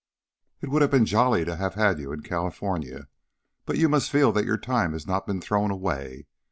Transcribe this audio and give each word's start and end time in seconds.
"It 0.61 0.69
would 0.69 0.81
have 0.81 0.89
been 0.89 1.05
jolly 1.05 1.45
to 1.45 1.57
have 1.57 1.75
had 1.75 1.99
you 1.99 2.11
in 2.11 2.23
California. 2.23 3.07
But 3.67 3.77
you 3.77 3.87
must 3.87 4.09
feel 4.09 4.31
that 4.31 4.45
your 4.45 4.57
time 4.57 4.93
has 4.93 5.05
not 5.05 5.27
been 5.27 5.39
thrown 5.41 5.69
away. 5.69 6.25